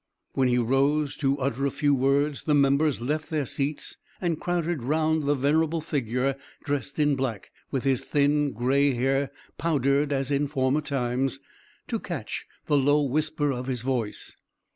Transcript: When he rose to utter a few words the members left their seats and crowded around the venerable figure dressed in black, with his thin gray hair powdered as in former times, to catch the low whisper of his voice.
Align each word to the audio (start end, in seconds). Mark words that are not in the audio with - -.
When 0.33 0.47
he 0.47 0.57
rose 0.57 1.15
to 1.17 1.37
utter 1.37 1.67
a 1.67 1.69
few 1.69 1.93
words 1.93 2.45
the 2.45 2.55
members 2.55 3.01
left 3.01 3.29
their 3.29 3.45
seats 3.45 3.97
and 4.19 4.39
crowded 4.41 4.83
around 4.83 5.25
the 5.27 5.35
venerable 5.35 5.79
figure 5.79 6.37
dressed 6.63 6.97
in 6.97 7.15
black, 7.15 7.51
with 7.69 7.83
his 7.83 8.01
thin 8.01 8.51
gray 8.51 8.95
hair 8.95 9.29
powdered 9.59 10.11
as 10.11 10.31
in 10.31 10.47
former 10.47 10.81
times, 10.81 11.37
to 11.87 11.99
catch 11.99 12.47
the 12.65 12.77
low 12.77 13.03
whisper 13.03 13.51
of 13.53 13.67
his 13.67 13.83
voice. 13.83 14.35